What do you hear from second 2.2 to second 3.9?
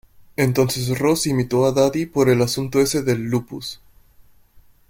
el asunto ese del "lupus".